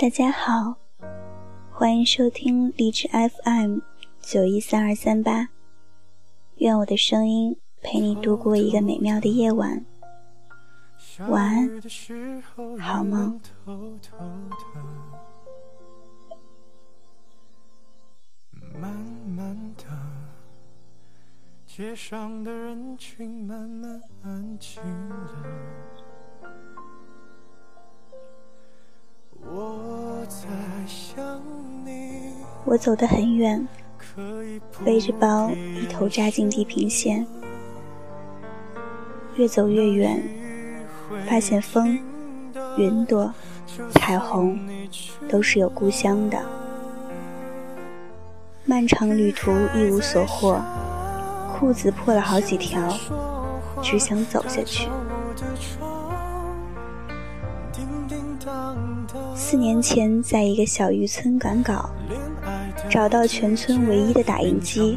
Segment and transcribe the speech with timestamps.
[0.00, 0.76] 大家好，
[1.70, 3.80] 欢迎收听荔枝 FM
[4.18, 5.50] 九一三二三八，
[6.56, 9.84] 愿我的声音陪你度过一个美妙的夜晚。
[11.28, 11.82] 晚安，
[12.80, 13.38] 好梦。
[18.80, 18.90] 慢
[19.26, 19.84] 慢的，
[21.66, 25.99] 街上的人群慢慢安静了。
[32.64, 33.66] 我走得很远，
[34.84, 37.26] 背着包一头扎进地平线，
[39.34, 40.22] 越走越远，
[41.28, 41.98] 发现风、
[42.76, 43.32] 云朵、
[43.94, 44.58] 彩虹
[45.28, 46.38] 都是有故乡的。
[48.64, 50.60] 漫长旅途一无所获，
[51.58, 52.96] 裤子破了好几条，
[53.82, 54.88] 只想走下去。
[59.50, 61.90] 四年前，在一个小渔村赶稿，
[62.88, 64.96] 找到全村唯一的打印机，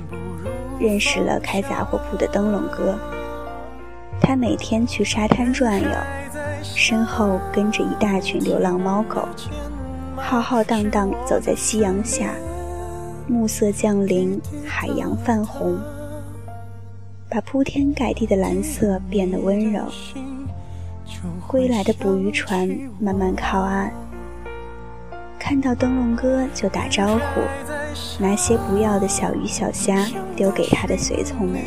[0.79, 2.95] 认识了开杂货铺的灯笼哥。
[4.21, 5.89] 他每天去沙滩转悠，
[6.61, 9.27] 身后跟着一大群流浪猫狗，
[10.17, 12.35] 浩浩荡荡走在夕阳下，
[13.25, 15.75] 暮色降临，海洋泛红，
[17.27, 19.81] 把铺天盖地的蓝色变得温柔。
[21.47, 23.91] 归来的捕鱼船慢慢靠岸，
[25.45, 27.41] 看到灯笼哥就打招呼，
[28.17, 31.61] 拿些不要的小鱼小虾丢给他的随从们。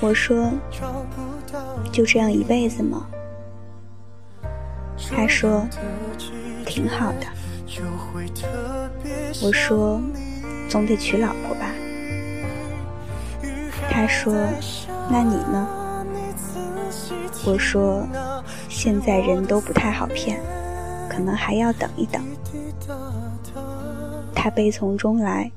[0.00, 0.50] 我说
[1.92, 3.06] ：“就这样一辈子吗？”
[5.14, 5.64] 他说
[6.66, 7.26] ：“挺好的。”
[9.44, 10.02] 我说
[10.68, 11.70] ：“总得娶老婆吧？”
[13.88, 14.34] 他说
[15.08, 15.68] ：“那你呢？”
[17.46, 18.04] 我说
[18.68, 20.40] ：“现在人都不太好骗，
[21.14, 22.20] 可能还要等一等。”
[24.34, 25.50] 他悲从中来：“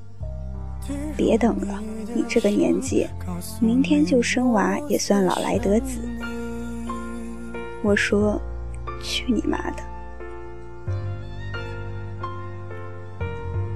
[1.16, 1.82] 别等了，
[2.14, 3.06] 你这个年纪，
[3.60, 5.98] 明天就生娃也算老来得子。”
[7.82, 8.40] 我说
[9.02, 9.76] ：“去你妈的！”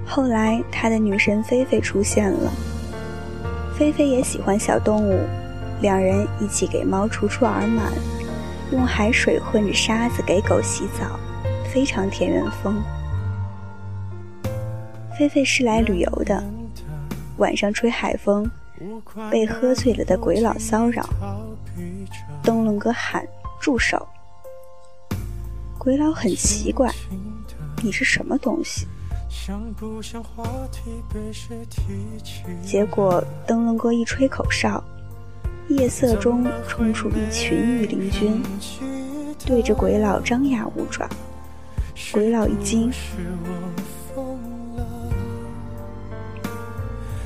[0.07, 2.53] 后来，他的女神菲菲出现了，
[3.77, 5.19] 菲菲也喜欢小动物。
[5.81, 7.91] 两人一起给猫除除耳螨，
[8.71, 11.19] 用海水混着沙子给狗洗澡，
[11.73, 12.83] 非常田园风。
[15.19, 16.45] 菲菲是来旅游的，
[17.39, 18.51] 晚上吹海风，
[19.31, 21.09] 被喝醉了的鬼佬骚扰。
[22.43, 23.27] 灯笼哥喊
[23.59, 24.07] 住手，
[25.79, 26.93] 鬼佬很奇怪，
[27.83, 28.87] 你是什么东西？
[32.63, 34.83] 结果灯笼哥一吹口哨。
[35.69, 38.43] 夜色中冲出一群御林军，
[39.47, 41.09] 对着鬼佬张牙舞爪。
[42.13, 42.91] 鬼佬一惊，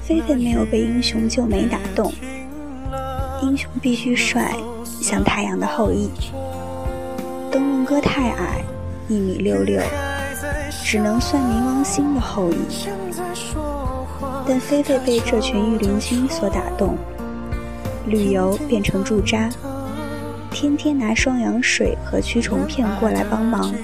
[0.03, 2.13] 菲菲没有被英雄救美打动。
[3.43, 6.11] 英雄必须帅，像太阳的后裔。
[7.51, 8.65] 灯笼哥太矮，
[9.09, 9.81] 一米六六，
[10.85, 12.57] 只能算冥王星的后裔。
[14.49, 16.97] 但菲菲被这群御林军所打动。
[18.07, 19.49] 旅游变成驻扎，
[20.51, 23.75] 天天拿双氧水和驱虫片过来帮忙。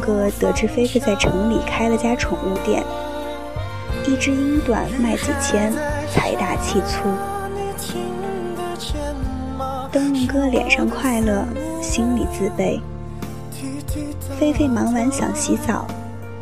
[0.00, 2.82] 哥得知菲菲在城里开了家宠物店，
[4.06, 5.72] 一只英短卖几千，
[6.12, 7.08] 财大气粗。
[9.92, 11.44] 灯笼哥脸上快乐，
[11.82, 12.80] 心里自卑。
[14.38, 15.86] 菲菲忙完想洗澡，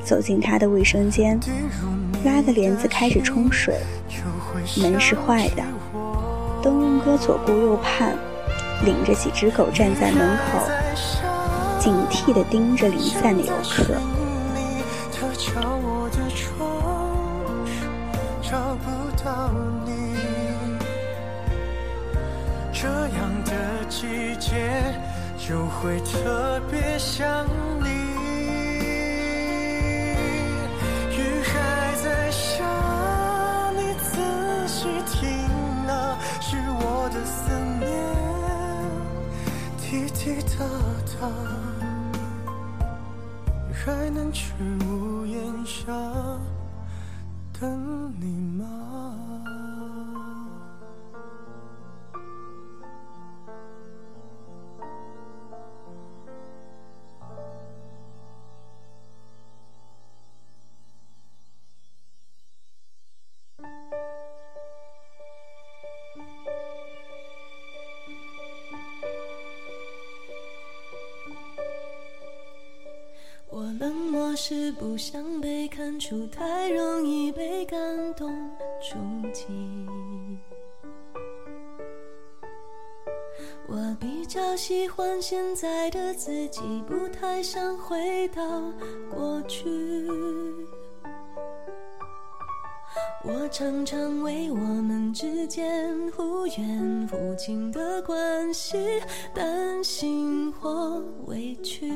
[0.04, 1.38] 走进他的卫生间。
[2.24, 3.76] 拉个帘子开始冲水，
[4.76, 5.62] 门是坏的。
[6.62, 8.16] 灯笼哥左顾右盼，
[8.84, 10.58] 领着几只狗站在门口，
[12.28, 13.94] 惕地盯着离散的游客。
[22.70, 23.52] 这样的
[23.88, 24.94] 季节
[25.38, 27.46] 就会特别想
[27.82, 27.88] 你。
[31.16, 32.62] 雨还在下，
[33.74, 35.26] 你仔细听
[35.88, 37.50] 啊，是我的思
[37.80, 37.88] 念
[39.80, 40.64] 滴滴答
[41.18, 41.57] 答。
[43.88, 44.52] 还能去
[44.84, 45.90] 屋檐下
[75.68, 77.78] 看出太容易被感
[78.14, 78.28] 动
[78.82, 78.98] 触
[79.32, 79.46] 及。
[83.68, 88.42] 我比较喜欢现在的自己，不太想回到
[89.10, 89.68] 过去。
[93.30, 98.78] 我常常为我们之间忽远忽近的关系
[99.34, 101.92] 担心或委屈。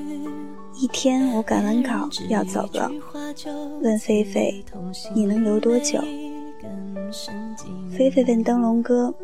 [0.79, 2.91] 一天，我赶完稿要走了，
[3.81, 4.63] 问菲菲
[5.17, 5.99] ：“你能留多久？”
[7.97, 9.15] 菲菲问灯笼哥。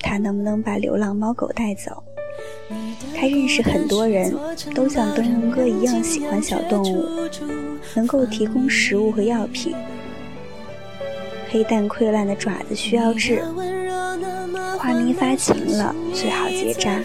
[0.00, 2.02] 他能不能把流浪猫狗带走？
[3.16, 4.30] 他认识很多人
[4.74, 7.06] 都像灯笼哥一样喜欢小动物，
[7.94, 9.74] 能够提供食物和药品。
[11.54, 13.40] 黑蛋溃烂的爪子需要治，
[14.76, 17.00] 花咪发情了最好结扎。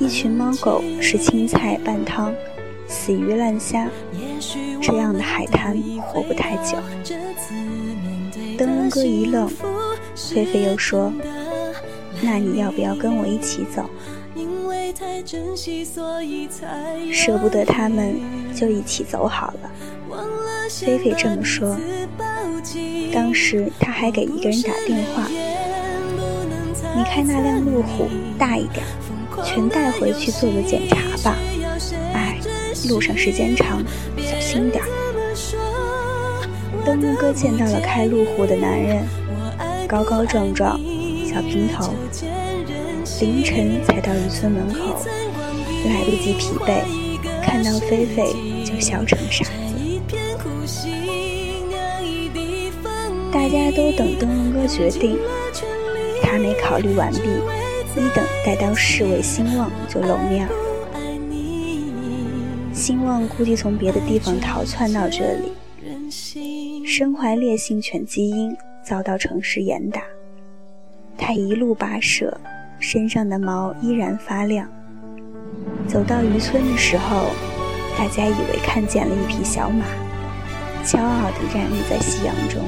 [0.00, 2.34] 一群猫狗吃青菜拌汤，
[2.88, 3.86] 死鱼烂虾，
[4.80, 6.76] 这样的海滩活不太久。
[8.58, 9.48] 灯笼哥一愣，
[10.16, 11.12] 菲菲又说。
[12.20, 13.88] 那你要不要跟我一起走？
[17.12, 18.20] 舍不得他们，
[18.52, 19.70] 就一起走好了。
[20.68, 21.76] 菲菲这么说。
[23.12, 25.28] 当时他还给一个人打电话
[26.96, 28.84] ：“你开那辆路虎大一点，
[29.44, 31.36] 全带回去做个检查吧。
[32.14, 32.38] 哎，
[32.88, 33.84] 路上时间长，
[34.16, 34.82] 小心点。”
[36.84, 39.06] 灯笼哥见到了开路虎的男人，
[39.86, 40.80] 高高壮壮。
[41.24, 41.94] 小平头，
[43.20, 45.02] 凌晨才到渔村门口，
[45.86, 46.82] 来不及疲惫，
[47.42, 48.26] 看到菲菲
[48.64, 49.46] 就笑成傻
[53.32, 55.16] 大家都等灯笼哥决定，
[56.22, 57.20] 他没考虑完毕，
[57.96, 60.52] 一等待到侍卫兴旺就露面了。
[62.74, 65.52] 兴旺估计从别的地方逃窜到这里，
[66.84, 70.02] 身怀烈性犬基因，遭到城市严打。
[71.16, 72.38] 他一路跋涉，
[72.78, 74.68] 身上的毛依然发亮。
[75.88, 77.28] 走到渔村的时候，
[77.96, 79.86] 大家以为看见了一匹小马，
[80.84, 82.62] 骄傲地站立在夕阳中。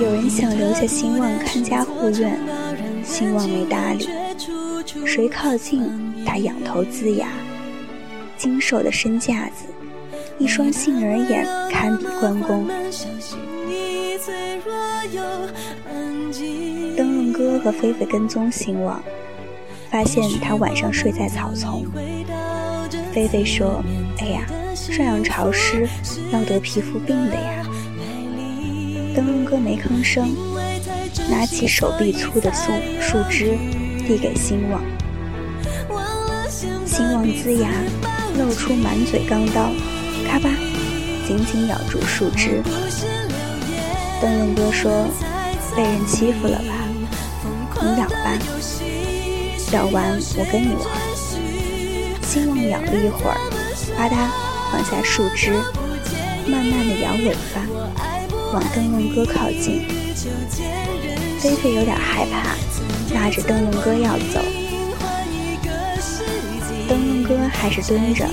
[0.00, 2.36] 有人想留下兴旺看家护院，
[3.04, 4.08] 兴旺没搭理。
[5.06, 5.88] 谁靠近，
[6.26, 7.28] 他仰头龇牙。
[8.36, 9.66] 精瘦的身架子，
[10.38, 12.66] 一双杏仁眼，堪比关公。
[16.96, 19.00] 灯笼哥和菲菲跟踪兴旺，
[19.90, 21.86] 发现他晚上睡在草丛。
[23.12, 23.80] 菲菲说
[24.18, 24.44] ：“哎呀，
[24.74, 25.88] 这样潮湿，
[26.32, 27.63] 要得皮肤病的呀。”
[29.14, 30.36] 灯笼哥没吭声，
[31.30, 33.56] 拿起手臂粗的树树枝
[34.06, 34.82] 递给兴旺。
[36.84, 37.70] 兴旺龇牙，
[38.36, 39.70] 露出满嘴钢刀，
[40.28, 40.50] 咔吧，
[41.26, 42.60] 紧紧咬住树枝。
[44.20, 45.08] 灯笼哥说
[45.76, 46.74] ：“被人欺负了吧？
[47.82, 48.38] 你咬吧，
[49.72, 50.86] 咬完我跟你玩。”
[52.22, 53.38] 兴旺咬了一会儿，
[53.96, 54.28] 吧嗒
[54.72, 55.52] 放下树枝，
[56.46, 57.64] 慢慢的摇尾巴，
[58.54, 59.82] 往灯笼哥靠近。
[61.40, 62.54] 菲菲有点害怕，
[63.12, 64.40] 拉着灯笼哥要走。
[66.88, 68.24] 灯笼哥还是蹲着，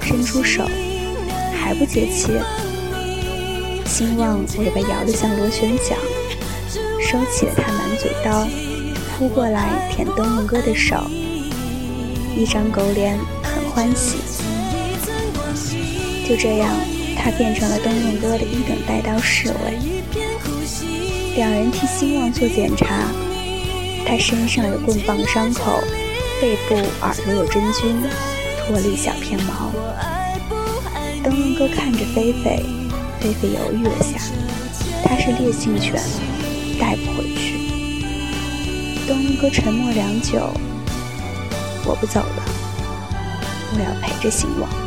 [0.00, 0.64] 伸出手，
[1.60, 2.30] 还不解气。
[3.84, 5.98] 兴旺尾巴摇得像螺旋桨，
[7.00, 8.46] 收起了他满嘴刀，
[9.18, 11.04] 扑过来舔灯笼哥的手，
[12.36, 14.18] 一张狗脸很欢喜。
[16.28, 16.70] 就这样，
[17.16, 19.78] 他变成了灯笼哥的一等带刀侍卫。
[21.36, 23.08] 两人替兴旺做检查，
[24.06, 25.82] 他身上有棍棒伤口，
[26.40, 28.02] 背部、耳朵有真菌，
[28.66, 29.72] 脱了一小片毛。
[31.22, 32.64] 灯笼哥看着菲菲。
[33.20, 34.20] 菲菲犹豫了下，
[35.02, 35.94] 他是烈性犬，
[36.78, 37.56] 带不回去。
[39.08, 40.52] 东龙哥沉默良久，
[41.86, 42.44] 我不走了，
[43.72, 44.83] 我要陪着兴旺。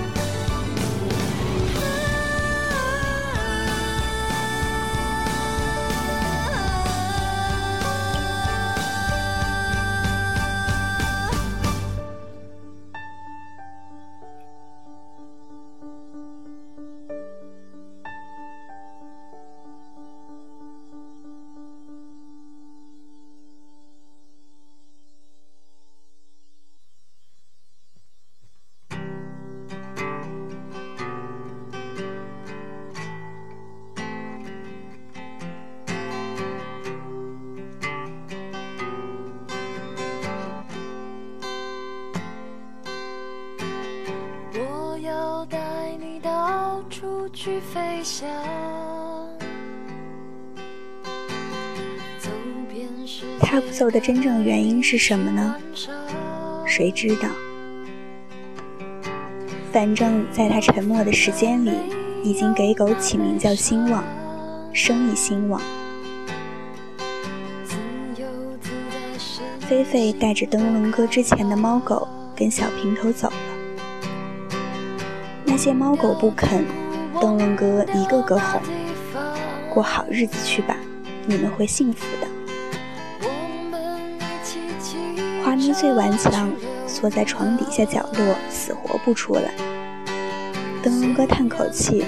[53.88, 55.56] 他不走的真正原因是什么呢？
[56.66, 57.30] 谁知道？
[59.72, 61.72] 反正在他沉默的时间里，
[62.22, 64.04] 已经给狗起名叫兴旺，
[64.74, 65.62] 生意兴旺。
[69.62, 74.58] 菲菲带着灯笼哥之前的猫狗跟小平头走了，
[75.46, 76.66] 那些猫狗不肯，
[77.22, 78.62] 灯笼哥一个个哄，
[79.74, 80.76] 过好日子去吧，
[81.26, 82.28] 你们会幸福的。
[85.68, 86.50] 花咪最顽强，
[86.88, 89.52] 缩在床底下角落，死活不出来。
[90.82, 92.06] 灯笼哥叹口气，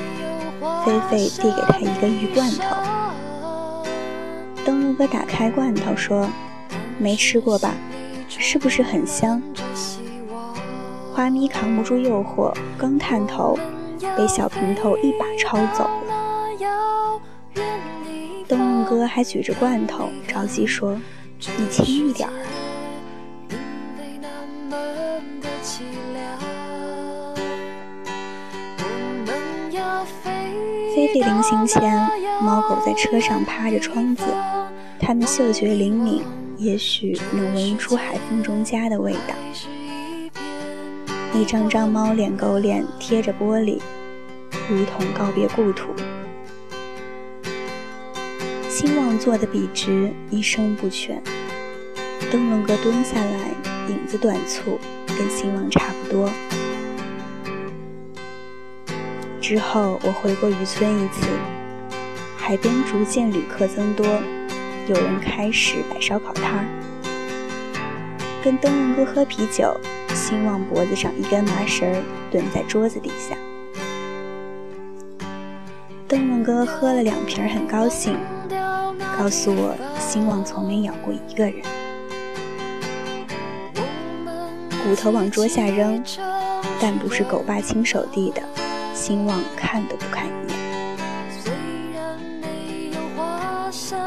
[0.85, 2.77] 菲菲递给他一个鱼罐头。
[4.63, 6.25] 灯笼哥打开罐头说。
[6.97, 7.73] 没吃过吧？
[8.27, 9.41] 是不是很香？
[11.13, 13.57] 花咪扛不住诱惑，刚探头，
[14.17, 17.19] 被小平头一把抄走了。
[18.47, 20.97] 灯笼哥还举着罐头，着急说
[21.57, 22.33] ：“你轻一点儿。”
[30.95, 32.09] 菲菲临行前，
[32.41, 34.23] 猫狗在车上趴着窗子，
[34.99, 36.23] 它们嗅觉灵敏。
[36.57, 39.33] 也许能闻出海风中家的味道。
[41.33, 43.79] 一张张猫脸狗脸贴着玻璃，
[44.69, 45.93] 如同告别故土。
[48.67, 51.23] 兴旺坐得笔直，一声不全。
[52.29, 53.51] 灯笼哥蹲下来，
[53.89, 56.29] 影子短促，跟兴旺差不多。
[59.41, 61.27] 之后我回过渔村一次，
[62.37, 64.05] 海边逐渐旅客增多。
[64.87, 66.65] 有人开始摆烧烤摊儿，
[68.43, 69.75] 跟灯笼哥喝啤酒，
[70.15, 73.35] 兴旺脖子上一根麻绳蹲在桌子底下。
[76.07, 78.17] 灯笼哥喝了两瓶，很高兴，
[79.17, 81.61] 告诉我兴旺从没咬过一个人。
[84.89, 86.03] 骨头往桌下扔，
[86.81, 88.41] 但不是狗爸亲手递的，
[88.91, 90.57] 兴旺看都不看一眼。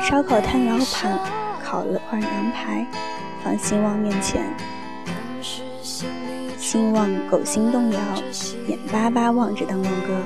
[0.03, 1.21] 烧烤摊老板
[1.63, 2.85] 烤了块羊排，
[3.45, 4.43] 放兴旺面前。
[6.59, 8.01] 兴旺狗心动摇，
[8.67, 10.21] 眼巴巴望着灯笼哥。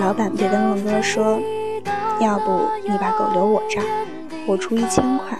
[0.00, 1.38] 老板对灯笼哥说
[2.18, 3.84] ：“要不你把狗留我这儿，
[4.46, 5.38] 我出一千块。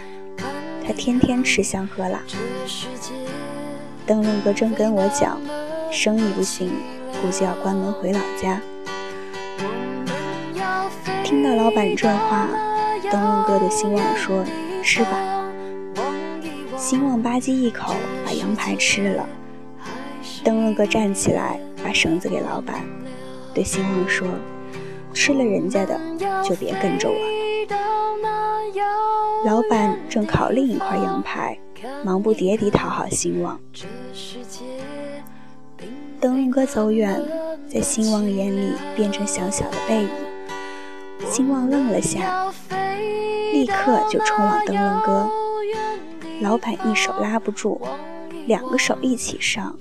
[0.86, 2.20] 他天天吃香喝辣。”
[4.06, 5.40] 灯笼哥正跟我讲，
[5.90, 6.70] 生意不行，
[7.20, 8.60] 估计要关门回老家。
[11.24, 12.48] 听到老板这话。
[13.10, 14.44] 灯笼哥对兴旺说
[14.82, 15.50] ：“吃吧。”
[16.76, 17.94] 兴旺吧唧一口
[18.24, 19.26] 把羊排吃了。
[20.44, 22.84] 灯笼哥站起来，把绳子给老板，
[23.54, 24.26] 对兴旺说
[25.14, 25.98] ：“吃了人家的，
[26.44, 27.14] 就别跟着我。”
[29.44, 31.56] 老板正烤另一块羊排，
[32.04, 33.58] 忙不迭地讨好兴旺。
[36.20, 37.22] 灯笼哥走远，
[37.68, 40.08] 在兴旺眼里变成小小的背影。
[41.30, 42.52] 兴旺愣了下。
[43.52, 45.30] 立刻就冲往灯笼哥，
[46.42, 47.80] 老板一手拉不住，
[48.46, 49.74] 两个手一起上，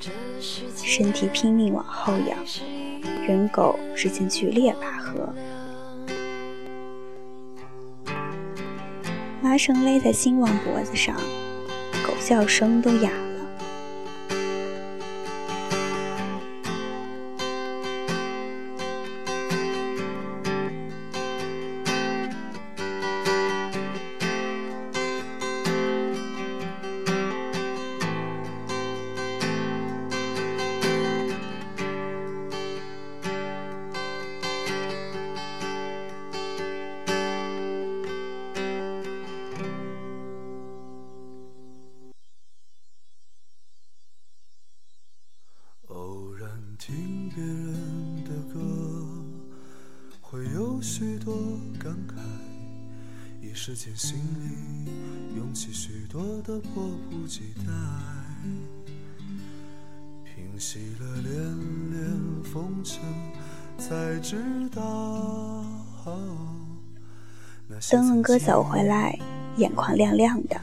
[0.82, 2.38] 身体拼命往后仰，
[3.28, 5.34] 人狗之间剧烈拔河，
[9.42, 11.14] 麻绳勒在兴旺脖子上，
[12.26, 13.25] 叫声都哑。
[53.86, 57.72] 时间心里涌起许多的迫不及待，
[60.24, 61.36] 平息了连
[61.92, 63.00] 连风尘，
[63.78, 64.38] 才知
[64.74, 65.64] 道。
[67.92, 69.16] 灯笼哥走回来，
[69.58, 70.60] 眼眶亮亮的，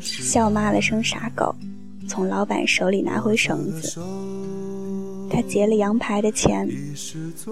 [0.00, 1.52] 笑骂了声傻狗，
[2.08, 4.00] 从老板手里拿回绳子。
[5.28, 6.68] 他结了羊排的钱，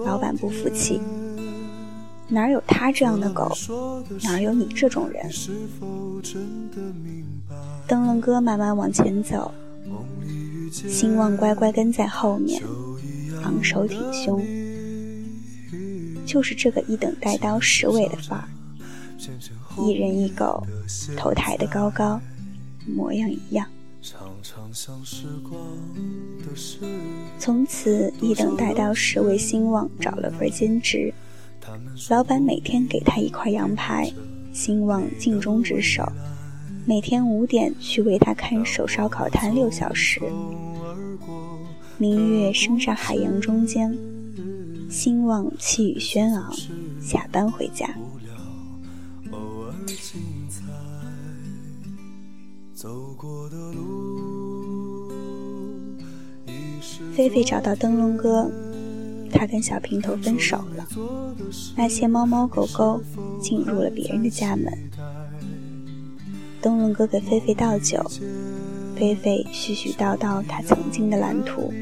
[0.05, 1.01] 老板不服气。
[2.29, 3.51] 哪有他这样的狗？
[4.23, 5.29] 哪有你这种人？
[7.87, 9.51] 灯笼哥慢慢往前走，
[10.71, 12.61] 兴旺乖乖跟在后面，
[13.43, 14.45] 昂首挺胸。
[16.23, 18.47] 就是这个一等带刀十尾的范儿，
[19.81, 20.63] 一人一狗，
[21.17, 22.21] 头抬得高高，
[22.85, 23.65] 模样一样。
[27.39, 31.11] 从此，一等带刀十尾兴旺找了份兼职，
[32.09, 34.11] 老板每天给他一块羊排，
[34.53, 36.03] 兴旺尽忠职守，
[36.85, 40.21] 每天五点去为他看守烧烤摊六小时。
[41.97, 43.95] 明月升上海洋中间，
[44.89, 46.53] 兴旺气宇轩昂，
[47.01, 47.87] 下班回家。
[57.13, 58.49] 菲菲找到灯笼哥，
[59.29, 60.87] 他跟小平头分手了。
[61.75, 63.01] 那些猫猫狗狗
[63.41, 64.73] 进入了别人的家门。
[66.61, 68.03] 灯笼哥给菲菲倒酒，
[68.95, 71.73] 菲菲絮絮叨叨他曾经的蓝图：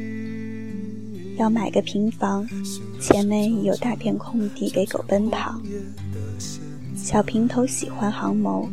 [1.37, 2.47] 要买个平房，
[3.01, 5.59] 前面有大片空地给狗奔跑。
[6.95, 8.69] 小平头喜欢航模。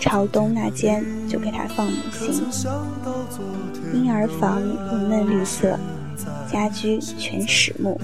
[0.00, 2.44] 朝东那间就给他放母星，
[3.94, 5.78] 婴儿房用嫩绿色，
[6.54, 8.00] 家居全实木。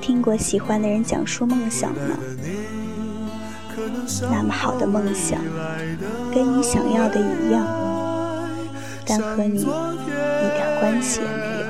[0.00, 2.16] 听过喜欢的人讲述梦想吗？
[4.30, 5.42] 那么好的梦想，
[6.32, 7.66] 跟你想要的一样，
[9.04, 11.66] 但和你一点关系也没有。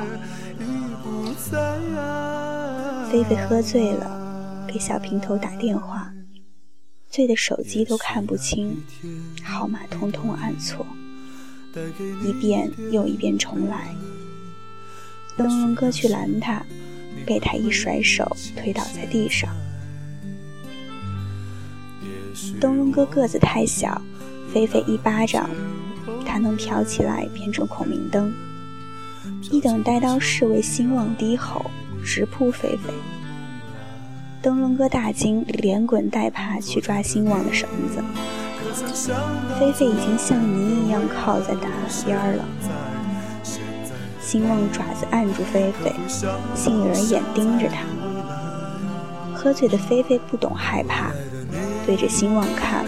[3.11, 4.21] 菲菲喝醉了。
[4.69, 6.13] 给小平头打电话，
[7.09, 8.83] 醉的手机都看不清，
[9.43, 10.85] 号码通通按错，
[12.25, 13.95] 一遍又一遍重来。
[15.37, 16.65] 灯笼哥去拦他，
[17.27, 19.51] 被他一甩手推倒在地上。
[22.61, 24.01] 灯笼哥个子太小，
[24.53, 25.51] 菲菲一巴掌，
[26.25, 28.33] 他能飘起来变成孔明灯。
[29.51, 31.71] 一等带刀侍卫兴旺低吼，
[32.05, 32.93] 直扑菲菲。
[34.43, 38.03] 灯笼哥大惊，连滚带爬去抓兴旺的绳子。
[39.59, 42.45] 菲菲已经像泥一样靠在大岸边了。
[44.21, 45.93] 兴旺爪子按住菲菲，
[46.55, 47.85] 杏仁眼盯着他。
[49.35, 51.13] 喝醉的菲菲不懂害怕，
[51.87, 52.85] 对着兴旺看，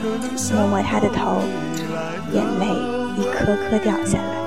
[0.54, 1.42] 摸摸他的头，
[2.32, 2.66] 眼泪
[3.16, 4.46] 一颗颗掉下来。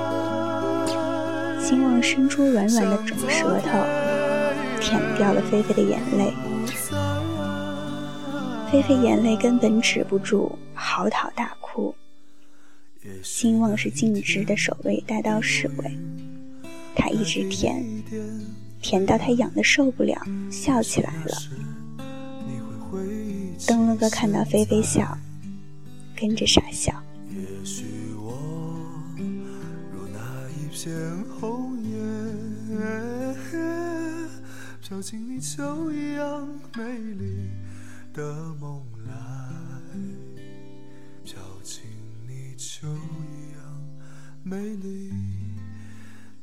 [1.62, 3.78] 兴旺伸出软软的肿舌头，
[4.82, 6.34] 舔掉了菲菲的眼泪。
[8.72, 11.96] 菲菲眼泪根本止不住，嚎啕大哭。
[13.24, 15.98] 兴旺是尽职的守卫带刀侍卫，
[16.96, 17.84] 他一直舔，
[18.80, 21.36] 舔到他痒的受不了，笑起来了。
[23.68, 25.18] 灯笼哥看到菲菲笑，
[26.16, 26.94] 跟着傻笑。
[38.14, 39.14] 的梦来，
[41.24, 41.84] 飘进
[42.28, 43.62] 你就一样
[44.44, 45.12] 美丽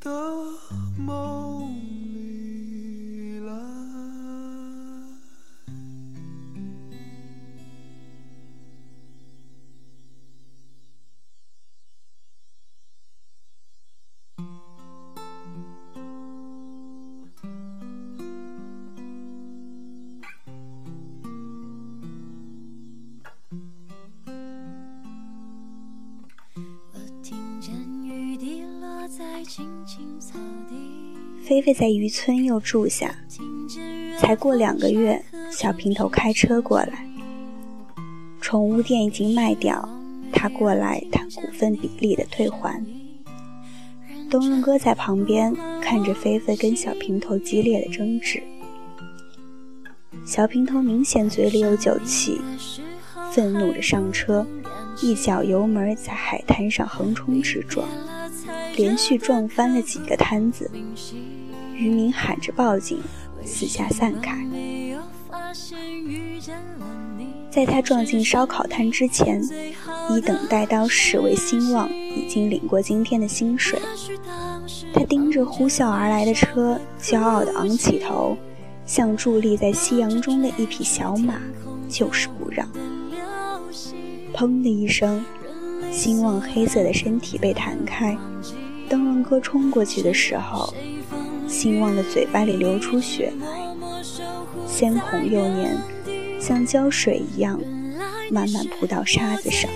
[0.00, 0.10] 的
[0.96, 1.65] 梦。
[31.56, 33.14] 菲菲在渔村又住下，
[34.18, 37.08] 才过两个月，小平头开车过来。
[38.42, 39.88] 宠物店已经卖掉，
[40.30, 42.84] 他过来谈股份比例的退还。
[44.28, 48.42] 灯笼哥在旁边看着菲菲跟小平头激烈的争执。
[50.26, 52.38] 小平头明显嘴里有酒气，
[53.32, 54.46] 愤怒着上车，
[55.00, 57.88] 一脚油门在海滩上横冲直撞，
[58.76, 60.70] 连续撞翻了几个摊子。
[61.76, 62.98] 渔民喊着报警，
[63.44, 64.34] 四下散开。
[67.50, 69.42] 在他撞进烧烤摊之前，
[70.10, 73.78] 一等带刀侍卫兴旺已经领过今天的薪水。
[74.92, 78.36] 他盯着呼啸而来的车，骄傲地昂起头，
[78.86, 81.34] 像伫立在夕阳中的一匹小马，
[81.88, 82.66] 就是不让。
[84.34, 85.24] 砰的一声，
[85.90, 88.16] 兴旺黑色的身体被弹开。
[88.88, 90.72] 灯笼哥冲过去的时候。
[91.46, 93.46] 兴旺的嘴巴里流出血来，
[94.66, 95.76] 鲜红又黏，
[96.40, 97.60] 像胶水一样，
[98.30, 99.70] 慢慢扑到沙子上。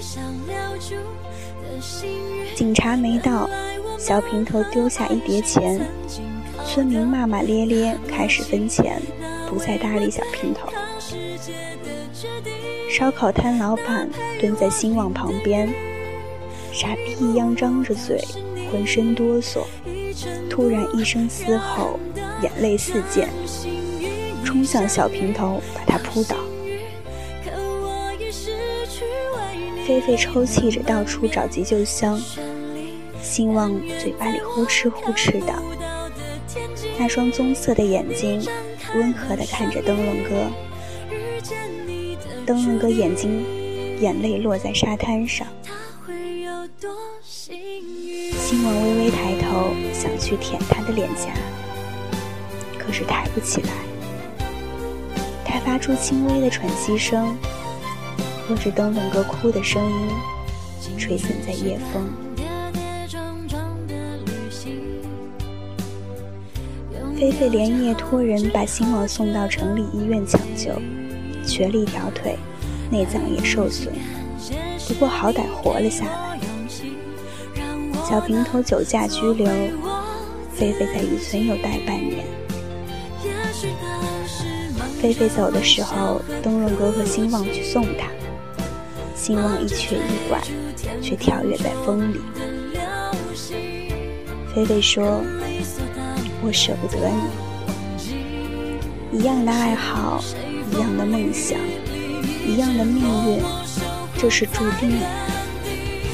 [2.54, 3.48] 警察没到，
[3.98, 5.80] 小平头丢下一叠钱，
[6.66, 9.00] 村民骂骂咧咧，开始分钱，
[9.48, 10.68] 不再搭理小平头。
[12.90, 14.08] 烧烤摊老板
[14.40, 15.72] 蹲在兴旺旁边，
[16.72, 18.22] 傻逼一样张着嘴，
[18.70, 19.60] 浑身哆嗦。
[20.50, 21.98] 突然一声嘶吼，
[22.42, 23.28] 眼泪四溅，
[24.44, 26.36] 冲向小平头，把他扑倒。
[29.86, 32.20] 菲菲抽泣着到处找急救箱，
[33.22, 35.54] 兴旺嘴巴里呼哧呼哧的，
[36.98, 38.44] 那双棕色的眼睛
[38.94, 40.30] 温和地看着灯笼哥。
[42.44, 43.44] 灯笼哥眼睛
[44.00, 45.46] 眼泪落在沙滩上，
[48.32, 51.34] 兴旺微微抬头想去舔他的脸颊，
[52.78, 53.68] 可是抬不起来。
[55.44, 57.36] 他发出轻微的喘息声。
[58.46, 60.08] 拖着灯笼哥哭的声音，
[60.98, 62.04] 吹散在夜风。
[67.16, 70.72] 菲菲连夜托人把兴旺送到城里医院抢救，
[71.46, 72.36] 瘸了一条腿，
[72.90, 73.92] 内脏也受损，
[74.88, 76.40] 不过好歹活了下来。
[78.08, 79.46] 小平头酒驾拘留，
[80.60, 82.22] 菲菲在渔村又待半年。
[85.00, 88.08] 菲菲走的时候，灯笼哥和兴旺去送她。
[89.16, 90.38] 兴旺一瘸一拐，
[91.00, 92.20] 却跳跃在风里。
[94.54, 95.22] 菲菲说
[96.44, 97.08] ：“我舍不得
[98.02, 100.22] 你，一样的爱好，
[100.70, 101.58] 一样的梦想，
[102.46, 103.42] 一样的命运，
[104.18, 105.06] 这是注定的，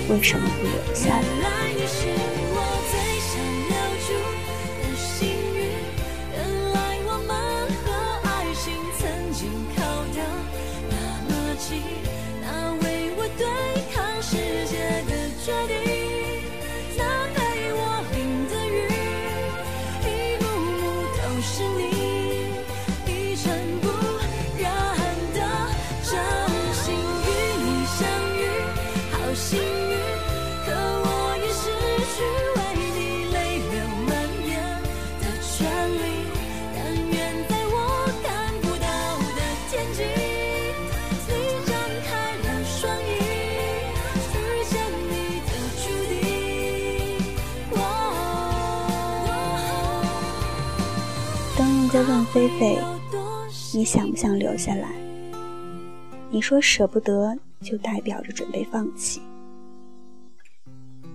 [0.08, 1.45] 为什么不留下来？”
[53.86, 54.92] 想不想留下来？”
[56.28, 59.22] 你说舍不得，就代表着准备放弃。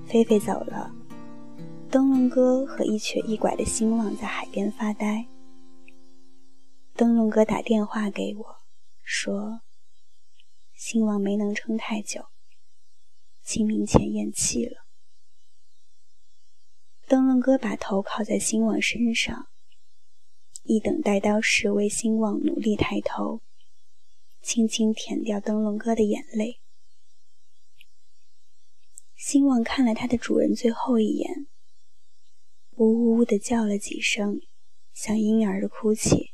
[0.07, 0.89] 菲菲走了，
[1.89, 5.27] 灯笼哥和一瘸一拐的兴旺在海边发呆。
[6.95, 8.55] 灯笼哥打电话给我，
[9.03, 9.61] 说
[10.73, 12.27] ：“兴旺没能撑太久，
[13.43, 14.85] 清明前咽气了。”
[17.07, 19.50] 灯笼哥把头靠在兴旺身上。
[20.63, 23.41] 一等待到时，为兴旺努力抬头，
[24.41, 26.59] 轻轻舔掉灯笼哥的眼泪。
[29.15, 31.47] 兴旺看了他的主人最后一眼，
[32.75, 34.39] 呜呜呜的叫了几声，
[34.93, 36.31] 像婴儿的哭泣。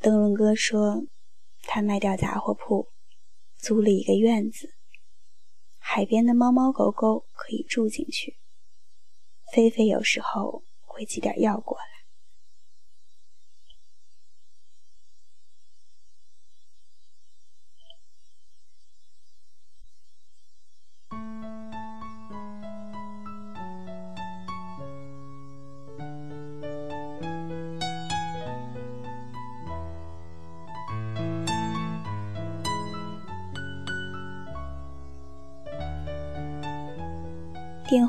[0.00, 1.06] 灯笼哥说，
[1.62, 2.88] 他卖掉杂货铺，
[3.56, 4.74] 租了一个院子，
[5.78, 8.38] 海边的猫猫狗狗可以住进去。
[9.52, 11.91] 菲菲有时候会寄点药过来。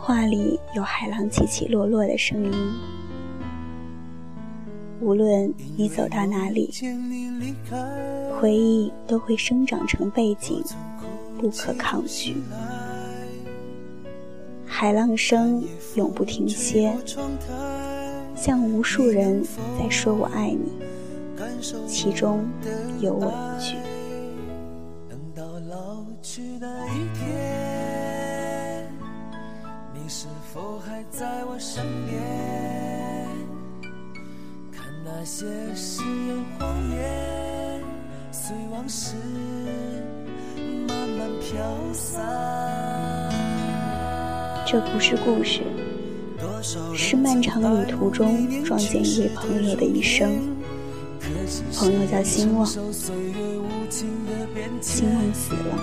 [0.05, 2.51] 电话里有海浪起起落落的声音。
[4.99, 6.69] 无论你走到哪里，
[8.37, 10.61] 回忆都会生长成背景，
[11.39, 12.35] 不可抗拒。
[14.65, 15.63] 海浪声
[15.95, 16.93] 永不停歇，
[18.35, 19.41] 像无数人
[19.79, 20.69] 在说我爱你，
[21.87, 22.45] 其中
[22.99, 23.77] 有我一句。
[31.75, 32.21] 身边，
[34.71, 37.81] 看那些誓言谎言，
[38.31, 39.15] 随往事
[40.88, 41.57] 慢慢飘
[41.91, 42.21] 散。
[44.67, 45.63] 这不是故事，
[46.93, 50.31] 是漫长旅途中撞见一位朋友的一生。
[51.75, 52.86] 朋友叫兴旺，兴
[55.12, 55.75] 旺死了，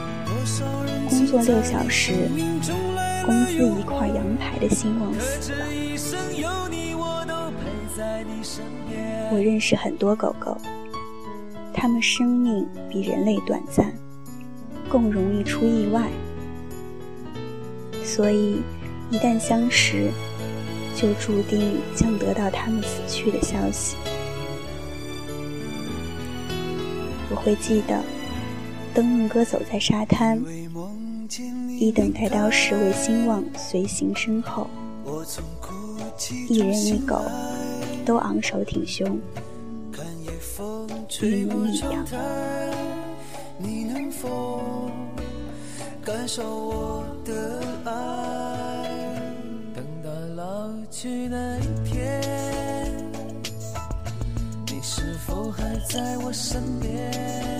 [1.09, 2.13] 工作六小时。
[3.31, 5.65] 工资一块羊排的兴旺死了。
[9.31, 10.57] 我认识很多狗狗，
[11.73, 13.95] 它们生命比人类短暂，
[14.89, 16.11] 更容易出意外，
[18.03, 18.61] 所以
[19.13, 20.11] 一旦相识，
[20.97, 23.95] 就注定将得到它们死去的消息。
[27.31, 28.03] 我会记得，
[28.93, 30.43] 灯笼哥走在沙滩，
[31.81, 34.69] 一等待到时为兴旺随行身后，
[36.47, 37.19] 一人一狗
[38.05, 39.19] 都昂首挺胸，
[41.23, 42.05] 一模一样。
[46.05, 47.93] 感受我的爱，
[49.75, 52.21] 等到老去那一天，
[54.67, 57.60] 你是否还在我身边？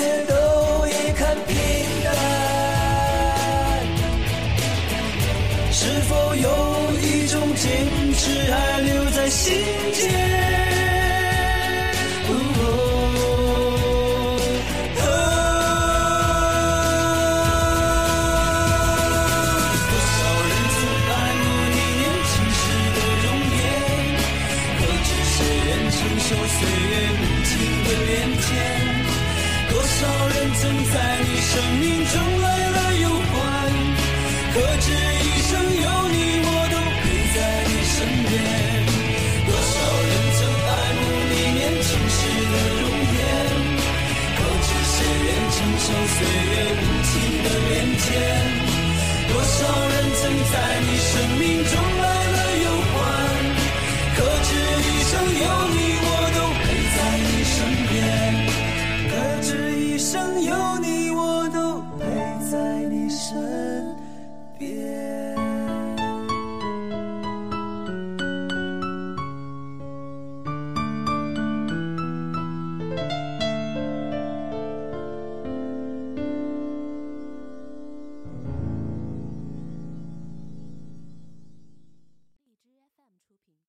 [0.00, 0.29] 有